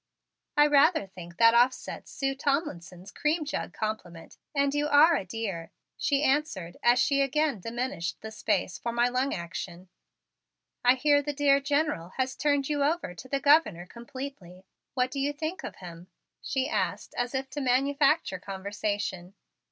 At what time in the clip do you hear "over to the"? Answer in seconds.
12.83-13.39